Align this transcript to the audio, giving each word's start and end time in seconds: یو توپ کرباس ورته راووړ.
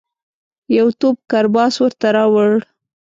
یو 0.77 0.87
توپ 0.99 1.15
کرباس 1.31 1.73
ورته 1.83 2.07
راووړ. 2.15 2.51